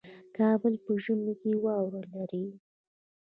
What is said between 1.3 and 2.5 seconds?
کې واوره لري